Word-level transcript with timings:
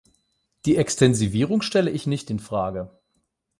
Die 0.65 0.77
Extensivierung 0.77 1.61
stelle 1.61 1.91
ich 1.91 2.07
nicht 2.07 2.31
in 2.31 2.39
Frage. 2.39 2.89